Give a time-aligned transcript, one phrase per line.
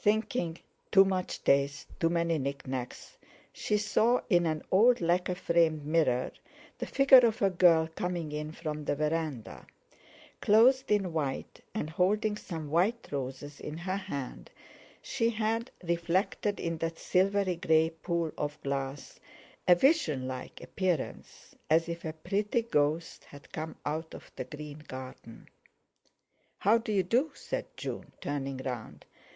[0.00, 0.58] Thinking,
[0.90, 3.16] 'Too much taste—too many knick knacks,'
[3.52, 6.32] she saw in an old lacquer framed mirror
[6.78, 9.64] the figure of a girl coming in from the verandah.
[10.40, 14.50] Clothed in white, and holding some white roses in her hand,
[15.02, 19.20] she had, reflected in that silvery grey pool of glass,
[19.68, 24.80] a vision like appearance, as if a pretty ghost had come out of the green
[24.88, 25.48] garden.
[26.58, 29.06] "How do you do?" said June, turning round.